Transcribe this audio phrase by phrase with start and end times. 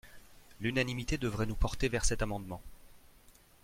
[0.61, 2.63] L’unanimité devrait nous porter vers cet amendement